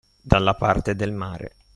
dalla 0.19 0.55
parte 0.55 0.95
del 0.95 1.11
mare 1.11 1.55